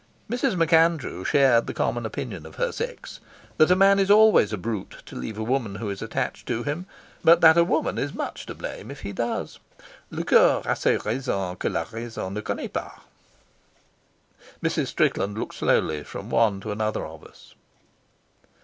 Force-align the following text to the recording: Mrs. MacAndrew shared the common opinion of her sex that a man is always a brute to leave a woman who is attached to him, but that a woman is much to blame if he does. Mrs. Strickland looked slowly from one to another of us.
Mrs. 0.27 0.55
MacAndrew 0.55 1.23
shared 1.23 1.67
the 1.67 1.75
common 1.75 2.07
opinion 2.07 2.43
of 2.47 2.55
her 2.55 2.71
sex 2.71 3.19
that 3.57 3.69
a 3.69 3.75
man 3.75 3.99
is 3.99 4.09
always 4.09 4.51
a 4.51 4.57
brute 4.57 4.97
to 5.05 5.15
leave 5.15 5.37
a 5.37 5.43
woman 5.43 5.75
who 5.75 5.91
is 5.91 6.01
attached 6.01 6.47
to 6.47 6.63
him, 6.63 6.87
but 7.23 7.39
that 7.41 7.55
a 7.55 7.63
woman 7.63 7.99
is 7.99 8.11
much 8.11 8.47
to 8.47 8.55
blame 8.55 8.89
if 8.89 9.01
he 9.01 9.11
does. 9.11 9.59
Mrs. 10.11 11.27
Strickland 14.87 15.37
looked 15.37 15.53
slowly 15.53 16.03
from 16.03 16.31
one 16.31 16.59
to 16.61 16.71
another 16.71 17.05
of 17.05 17.23
us. 17.23 17.53